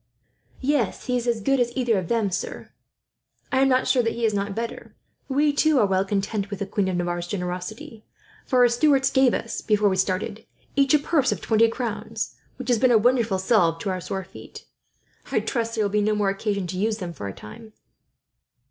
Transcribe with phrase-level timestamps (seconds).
[0.61, 2.71] "Yes, he is as good as either of them, sir.
[3.51, 4.95] I am not sure that he is not better.
[5.29, 8.03] We, too, are well content with the queen of Navarre's generosity;
[8.43, 10.43] for her steward gave us, before we started,
[10.75, 14.23] each a purse of twenty crowns, which has been a wonderful salve to our sore
[14.23, 14.65] feet.
[15.31, 17.73] I trust there will be no more occasion to use them, for a time."